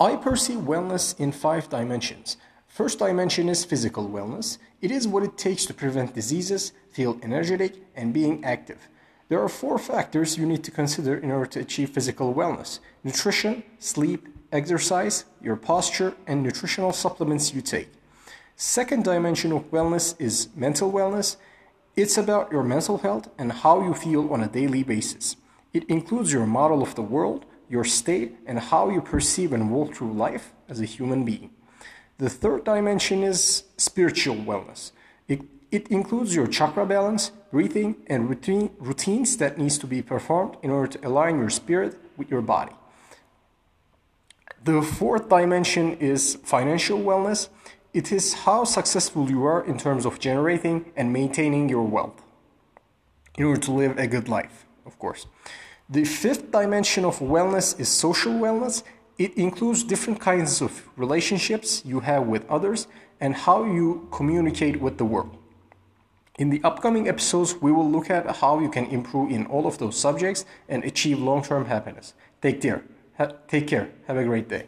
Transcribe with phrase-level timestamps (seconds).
[0.00, 2.36] I perceive wellness in five dimensions.
[2.66, 4.58] First dimension is physical wellness.
[4.82, 8.88] It is what it takes to prevent diseases, feel energetic, and being active.
[9.28, 13.62] There are four factors you need to consider in order to achieve physical wellness nutrition,
[13.78, 17.90] sleep, exercise, your posture, and nutritional supplements you take.
[18.56, 21.36] Second dimension of wellness is mental wellness.
[21.94, 25.36] It's about your mental health and how you feel on a daily basis.
[25.72, 29.94] It includes your model of the world, your state, and how you perceive and walk
[29.94, 31.50] through life as a human being.
[32.18, 34.92] The third dimension is spiritual wellness.
[35.26, 40.56] It, it includes your chakra balance, breathing, and routine, routines that needs to be performed
[40.62, 42.72] in order to align your spirit with your body.
[44.62, 47.48] The fourth dimension is financial wellness.
[47.92, 52.22] It is how successful you are in terms of generating and maintaining your wealth
[53.36, 55.26] in order to live a good life, of course.
[55.88, 58.82] The fifth dimension of wellness is social wellness.
[59.18, 62.88] It includes different kinds of relationships you have with others
[63.20, 65.36] and how you communicate with the world.
[66.38, 69.78] In the upcoming episodes, we will look at how you can improve in all of
[69.78, 72.14] those subjects and achieve long term happiness.
[72.42, 72.82] Take care.
[73.18, 73.90] Ha- take care.
[74.08, 74.66] Have a great day.